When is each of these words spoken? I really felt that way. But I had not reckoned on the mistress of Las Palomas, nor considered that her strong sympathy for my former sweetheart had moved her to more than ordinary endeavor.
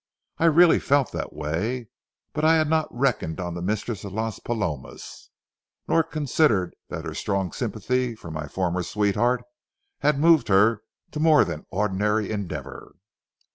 I 0.39 0.45
really 0.45 0.79
felt 0.79 1.11
that 1.11 1.31
way. 1.31 1.89
But 2.33 2.43
I 2.43 2.55
had 2.55 2.67
not 2.67 2.87
reckoned 2.89 3.39
on 3.39 3.53
the 3.53 3.61
mistress 3.61 4.03
of 4.03 4.13
Las 4.13 4.39
Palomas, 4.39 5.29
nor 5.87 6.01
considered 6.01 6.75
that 6.89 7.05
her 7.05 7.13
strong 7.13 7.51
sympathy 7.51 8.15
for 8.15 8.31
my 8.31 8.47
former 8.47 8.81
sweetheart 8.81 9.43
had 9.99 10.17
moved 10.17 10.47
her 10.47 10.81
to 11.11 11.19
more 11.19 11.45
than 11.45 11.67
ordinary 11.69 12.31
endeavor. 12.31 12.95